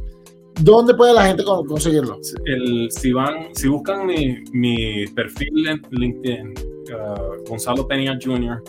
¿Dónde 0.61 0.93
puede 0.93 1.13
la 1.13 1.25
gente 1.25 1.43
con- 1.43 1.65
conseguirlo? 1.65 2.19
El, 2.45 2.89
si 2.91 3.11
van, 3.11 3.47
si 3.53 3.67
buscan 3.67 4.05
mi, 4.05 4.37
mi 4.51 5.05
perfil 5.07 5.67
en 5.67 5.81
LinkedIn, 5.91 6.53
uh, 6.93 7.49
Gonzalo 7.49 7.87
Peña 7.87 8.17
Jr., 8.21 8.61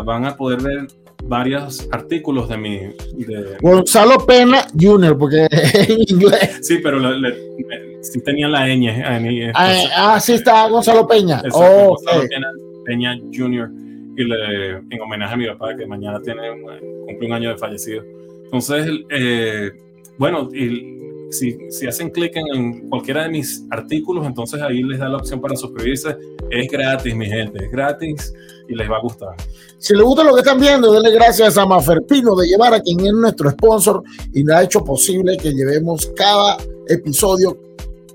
uh, 0.00 0.04
van 0.04 0.24
a 0.24 0.36
poder 0.36 0.62
ver 0.62 0.86
varios 1.24 1.86
artículos 1.92 2.48
de 2.48 2.56
mi. 2.56 2.76
de- 2.78 3.56
Gonzalo 3.60 4.24
Pena 4.26 4.66
Jr., 4.78 5.16
porque 5.18 5.46
en 5.50 6.00
inglés. 6.08 6.58
sí, 6.62 6.78
pero 6.82 6.98
le, 6.98 7.18
le- 7.20 7.36
me- 7.66 8.02
sí 8.02 8.20
tenían 8.22 8.52
la 8.52 8.66
ñ. 8.66 9.52
Ah, 9.54 9.70
ah, 10.14 10.20
sí 10.20 10.32
está 10.34 10.68
Gonzalo 10.68 11.06
Peña. 11.06 11.36
Exacto, 11.44 11.58
Oh, 11.58 11.88
Gonzalo. 11.96 12.22
Peña, 12.28 12.46
Peña 12.84 13.18
Jr. 13.34 13.70
Y 14.18 14.24
le, 14.24 14.70
en 14.70 15.00
homenaje 15.02 15.34
a 15.34 15.36
mi 15.36 15.46
papá, 15.46 15.76
que 15.76 15.84
mañana 15.86 16.20
tiene 16.22 16.50
un- 16.50 17.06
cumple 17.06 17.26
un 17.26 17.32
año 17.34 17.50
de 17.50 17.58
fallecido. 17.58 18.02
Entonces, 18.44 18.88
eh, 19.10 19.70
bueno, 20.18 20.48
y 20.52 20.96
si, 21.30 21.58
si 21.70 21.86
hacen 21.86 22.10
clic 22.10 22.36
en, 22.36 22.46
en 22.54 22.88
cualquiera 22.88 23.24
de 23.24 23.30
mis 23.30 23.64
artículos, 23.70 24.26
entonces 24.26 24.60
ahí 24.62 24.82
les 24.82 24.98
da 24.98 25.08
la 25.08 25.18
opción 25.18 25.40
para 25.40 25.56
suscribirse. 25.56 26.16
Es 26.50 26.70
gratis, 26.70 27.14
mi 27.14 27.26
gente, 27.26 27.64
es 27.64 27.70
gratis 27.70 28.32
y 28.68 28.74
les 28.74 28.90
va 28.90 28.96
a 28.96 29.00
gustar. 29.00 29.34
Si 29.78 29.94
les 29.94 30.02
gusta 30.02 30.24
lo 30.24 30.34
que 30.34 30.40
están 30.40 30.60
viendo, 30.60 30.92
denle 30.92 31.12
gracias 31.12 31.56
a 31.58 31.66
Maferpino 31.66 32.34
de 32.36 32.46
llevar 32.46 32.74
a 32.74 32.80
quien 32.80 33.00
es 33.00 33.12
nuestro 33.12 33.50
sponsor 33.50 34.02
y 34.32 34.44
le 34.44 34.54
ha 34.54 34.62
hecho 34.62 34.82
posible 34.84 35.36
que 35.36 35.52
llevemos 35.52 36.10
cada 36.16 36.56
episodio 36.88 37.58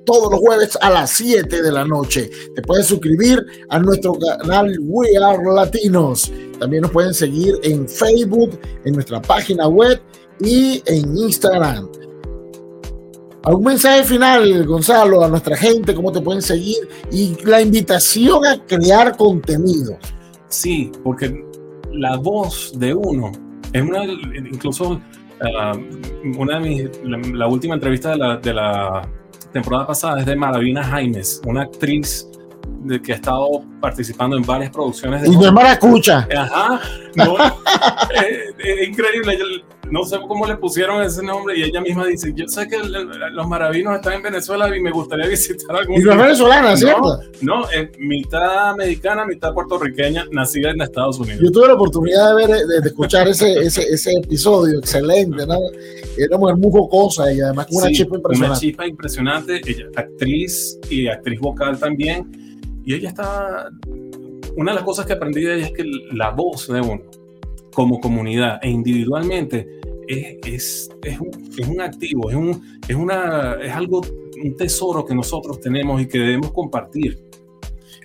todos 0.06 0.32
los 0.32 0.40
jueves 0.40 0.78
a 0.82 0.90
las 0.90 1.12
7 1.12 1.62
de 1.62 1.72
la 1.72 1.86
noche. 1.86 2.30
Te 2.56 2.62
puedes 2.62 2.88
suscribir 2.88 3.46
a 3.70 3.80
nuestro 3.80 4.14
canal 4.14 4.76
We 4.82 5.16
Are 5.18 5.44
Latinos. 5.54 6.32
También 6.60 6.82
nos 6.82 6.92
pueden 6.92 7.14
seguir 7.14 7.60
en 7.64 7.88
Facebook, 7.88 8.60
en 8.86 8.96
nuestra 8.96 9.22
página 9.22 9.68
web 9.68 10.02
y 10.44 10.82
en 10.86 11.18
Instagram. 11.18 11.90
¿Algún 13.44 13.66
mensaje 13.66 14.04
final, 14.04 14.66
Gonzalo, 14.66 15.24
a 15.24 15.28
nuestra 15.28 15.58
gente? 15.58 15.96
¿Cómo 15.96 16.12
te 16.12 16.22
pueden 16.22 16.42
seguir? 16.42 16.78
Y 17.12 17.36
la 17.44 17.62
invitación 17.62 18.46
a 18.46 18.64
crear 18.66 19.18
contenido. 19.18 19.98
Sí, 20.50 20.92
porque 21.04 21.44
la 21.92 22.18
voz 22.18 22.74
de 22.78 22.94
uno 22.94 23.32
es 23.74 23.82
una, 23.82 24.04
incluso 24.04 25.02
ah, 25.42 25.74
una 26.38 26.60
de 26.60 26.70
mis, 26.70 27.34
la, 27.34 27.48
última 27.48 27.76
entrevista 27.76 28.12
de 28.12 28.18
la, 28.18 28.38
de 28.38 28.54
la 28.54 29.10
temporada 29.52 29.88
pasada 29.88 30.20
es 30.20 30.26
de 30.26 30.36
Maravina 30.36 30.84
Jaimes, 30.84 31.42
una 31.46 31.64
actriz 31.64 32.28
de, 32.84 33.02
que 33.02 33.14
ha 33.14 33.16
estado 33.16 33.64
participando 33.80 34.36
en 34.38 34.44
varias 34.44 34.72
producciones 34.72 35.22
de 35.22 35.30
Y 35.30 35.32
no 35.38 35.46
es 35.48 35.54
maracucha. 35.54 36.28
Ajá, 36.36 36.82
no, 37.16 37.38
es, 37.38 37.54
es 38.60 38.88
increíble. 38.90 39.38
No 39.90 40.06
sé 40.06 40.18
cómo 40.26 40.48
le 40.48 40.56
pusieron 40.56 41.04
ese 41.04 41.22
nombre 41.22 41.58
y 41.58 41.64
ella 41.64 41.82
misma 41.82 42.06
dice: 42.08 42.32
Yo 42.34 42.48
sé 42.48 42.66
que 42.70 42.78
los 42.80 43.48
maravinos 43.48 43.96
están 43.96 44.14
en 44.14 44.22
Venezuela 44.22 44.74
y 44.74 44.80
me 44.80 44.90
gustaría 44.92 45.28
visitar 45.30 45.76
algún 45.76 45.96
Y 46.00 46.04
no 46.04 46.12
es 46.12 46.16
día". 46.18 46.24
venezolana, 46.26 46.78
¿cierto? 46.78 47.20
No, 47.42 47.70
es 47.70 47.90
mitad 48.00 48.70
americana, 48.70 49.26
mitad 49.26 49.54
puertorriqueña, 49.54 50.26
nacida 50.32 50.70
en 50.70 50.82
Estados 50.82 51.20
Unidos. 51.20 51.42
Yo 51.44 51.52
tuve 51.52 51.68
la 51.68 51.74
oportunidad 51.74 52.30
de, 52.30 52.36
ver, 52.48 52.66
de, 52.68 52.80
de 52.82 52.88
escuchar 52.88 53.28
ese, 53.28 53.52
ese, 53.60 53.82
ese 53.84 54.14
episodio, 54.14 54.80
excelente, 54.80 55.46
¿no? 55.46 55.58
Era 56.18 56.38
una 56.38 56.38
mujer 56.38 56.56
muy 56.58 56.72
jocosa 56.72 57.34
y 57.34 57.42
además 57.42 57.68
con 57.68 57.78
una 57.78 57.88
Sí, 57.88 57.94
chispa 57.96 58.12
Una 58.12 58.18
impresionante. 58.20 58.60
chispa 58.62 58.88
impresionante, 58.88 59.62
ella, 59.66 59.86
actriz 59.98 60.80
y 60.90 61.08
actriz 61.08 61.40
vocal 61.42 61.78
también. 61.78 62.32
Y 62.86 62.96
ella 62.96 63.10
está. 63.10 63.70
Una 64.56 64.72
de 64.72 64.76
las 64.76 64.84
cosas 64.84 65.06
que 65.06 65.14
aprendí 65.14 65.42
de 65.42 65.56
ella 65.56 65.68
es 65.68 65.74
que 65.74 65.86
la 66.12 66.32
voz 66.32 66.68
de 66.68 66.82
uno, 66.82 67.02
como 67.74 68.00
comunidad 68.00 68.60
e 68.62 68.70
individualmente, 68.70 69.80
es, 70.08 70.38
es, 70.46 70.90
es, 71.04 71.20
un, 71.20 71.32
es 71.58 71.68
un 71.68 71.80
activo, 71.80 72.30
es, 72.30 72.36
un, 72.36 72.80
es, 72.88 72.96
una, 72.96 73.54
es 73.62 73.72
algo, 73.72 74.02
un 74.44 74.56
tesoro 74.58 75.06
que 75.06 75.16
nosotros 75.16 75.60
tenemos 75.60 76.02
y 76.02 76.08
que 76.08 76.20
debemos 76.20 76.52
compartir. 76.52 77.18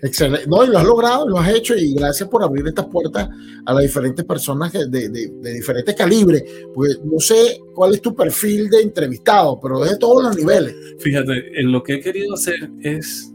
Excelente. 0.03 0.47
No, 0.47 0.63
y 0.65 0.69
lo 0.69 0.79
has 0.79 0.85
logrado, 0.85 1.29
lo 1.29 1.39
has 1.39 1.53
hecho 1.55 1.75
y 1.75 1.95
gracias 1.95 2.29
por 2.29 2.43
abrir 2.43 2.67
estas 2.69 2.87
puertas 2.87 3.29
a 3.65 3.73
las 3.73 3.83
diferentes 3.83 4.25
personas 4.25 4.73
de, 4.73 4.89
de, 4.89 5.09
de 5.09 5.53
diferentes 5.55 5.95
calibres. 5.95 6.45
Porque 6.75 6.95
no 7.03 7.19
sé 7.19 7.61
cuál 7.75 7.95
es 7.95 8.03
tu 8.03 8.15
perfil 8.15 8.69
de 8.69 8.83
entrevistado, 8.83 9.59
pero 9.61 9.85
es 9.85 9.93
de 9.93 9.97
todos 9.97 10.23
los 10.23 10.37
niveles. 10.37 10.75
Fíjate, 10.99 11.59
en 11.59 11.73
lo 11.73 11.83
que 11.83 11.95
he 11.95 12.01
querido 12.01 12.35
hacer 12.35 12.71
es, 12.83 13.33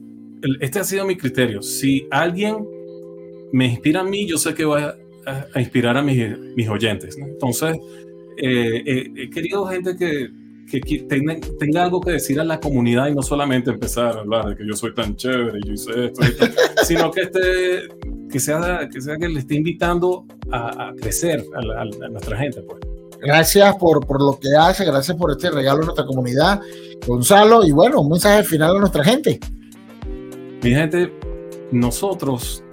este 0.60 0.80
ha 0.80 0.84
sido 0.84 1.06
mi 1.06 1.16
criterio. 1.18 1.62
Si 1.62 2.08
alguien 2.12 2.66
me 3.52 3.68
inspira 3.68 4.02
a 4.02 4.04
mí, 4.04 4.28
yo 4.28 4.38
sé 4.38 4.54
que 4.54 4.66
voy 4.66 4.82
a, 4.82 4.96
a- 5.54 5.60
inspirar 5.60 5.98
a 5.98 6.02
mis, 6.02 6.38
mis 6.56 6.68
oyentes. 6.70 7.18
¿no? 7.18 7.26
Entonces, 7.28 7.78
eh, 8.38 8.82
eh, 8.86 9.08
he 9.18 9.30
querido 9.30 9.66
gente 9.68 9.96
que, 9.96 10.30
que 10.70 11.00
tenga, 11.10 11.36
tenga 11.60 11.84
algo 11.84 12.00
que 12.02 12.12
decir 12.12 12.40
a 12.40 12.44
la 12.46 12.60
comunidad 12.60 13.08
y 13.10 13.14
no 13.16 13.22
solamente 13.22 13.72
empezar 13.72 14.16
a 14.18 14.20
hablar 14.22 14.46
de 14.50 14.56
que 14.56 14.66
yo 14.66 14.74
soy 14.74 14.94
tan 14.94 15.16
chévere 15.18 15.60
y 15.62 15.68
yo 15.68 15.74
hice 15.74 16.06
esto, 16.06 16.22
y 16.24 16.86
sino 16.86 17.12
que, 17.12 17.22
esté, 17.24 17.90
que, 18.32 18.40
sea, 18.40 18.88
que 18.92 19.02
sea 19.02 19.18
que 19.18 19.28
le 19.28 19.40
esté 19.40 19.56
invitando 19.56 20.26
a, 20.50 20.90
a 20.90 20.96
crecer 20.96 21.44
a, 21.56 21.62
la- 21.62 21.82
a 21.82 22.10
nuestra 22.10 22.38
gente. 22.38 22.62
Pues. 22.62 22.80
Gracias 23.20 23.76
por, 23.76 24.08
por 24.08 24.20
lo 24.20 24.40
que 24.40 24.48
hace, 24.58 24.84
gracias 24.86 25.16
por 25.18 25.30
este 25.32 25.52
regalo 25.52 25.82
a 25.82 25.86
nuestra 25.86 26.06
comunidad, 26.06 26.60
Gonzalo. 27.06 27.64
Y 27.66 27.72
bueno, 27.72 28.00
un 28.02 28.10
mensaje 28.10 28.44
final 28.44 28.78
a 28.78 28.80
nuestra 28.80 29.04
gente. 29.04 29.40
Mi 30.64 30.70
gente, 30.70 31.12
nosotros, 31.72 32.64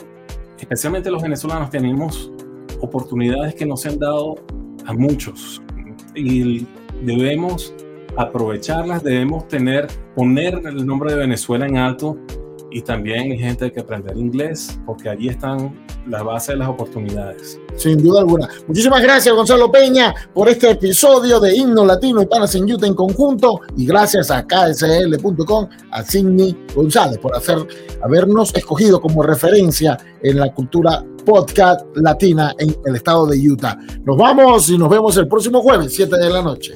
especialmente 0.58 1.10
los 1.10 1.22
venezolanos, 1.22 1.70
tenemos 1.70 2.30
oportunidades 2.80 3.54
que 3.54 3.64
nos 3.64 3.86
han 3.86 3.98
dado 3.98 4.34
a 4.84 4.92
muchos. 4.92 5.62
Y 6.14 6.66
debemos 7.02 7.74
aprovecharlas, 8.16 9.02
debemos 9.02 9.48
tener, 9.48 9.86
poner 10.14 10.60
el 10.66 10.84
nombre 10.84 11.12
de 11.12 11.20
Venezuela 11.20 11.66
en 11.66 11.78
alto 11.78 12.18
y 12.70 12.82
también, 12.82 13.30
mi 13.30 13.38
gente, 13.38 13.66
hay 13.66 13.70
que 13.70 13.80
aprender 13.80 14.16
inglés 14.16 14.78
porque 14.84 15.08
allí 15.08 15.28
están 15.28 15.74
la 16.08 16.22
base 16.22 16.52
de 16.52 16.58
las 16.58 16.68
oportunidades. 16.68 17.60
Sin 17.76 18.02
duda 18.02 18.20
alguna. 18.20 18.48
Muchísimas 18.66 19.02
gracias, 19.02 19.34
Gonzalo 19.34 19.70
Peña, 19.70 20.14
por 20.34 20.48
este 20.48 20.70
episodio 20.70 21.38
de 21.40 21.54
Himno 21.54 21.84
Latino 21.84 22.22
y 22.22 22.26
Panas 22.26 22.54
en 22.54 22.70
Utah 22.70 22.86
en 22.86 22.94
conjunto. 22.94 23.60
Y 23.76 23.86
gracias 23.86 24.30
a 24.30 24.46
ksl.com, 24.46 25.68
a 25.90 26.02
Sidney 26.02 26.56
González, 26.74 27.18
por 27.18 27.34
hacer, 27.34 27.58
habernos 28.02 28.54
escogido 28.54 29.00
como 29.00 29.22
referencia 29.22 29.98
en 30.22 30.38
la 30.38 30.52
cultura 30.52 31.04
podcast 31.24 31.84
latina 31.96 32.54
en 32.58 32.74
el 32.86 32.96
estado 32.96 33.26
de 33.26 33.38
Utah. 33.38 33.78
Nos 34.04 34.16
vamos 34.16 34.68
y 34.70 34.78
nos 34.78 34.88
vemos 34.88 35.16
el 35.18 35.28
próximo 35.28 35.60
jueves, 35.60 35.94
7 35.94 36.16
de 36.16 36.30
la 36.30 36.42
noche. 36.42 36.74